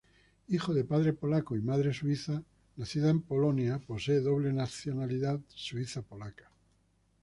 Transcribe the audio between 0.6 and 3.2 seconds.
de padre polaco y madre suiza nacida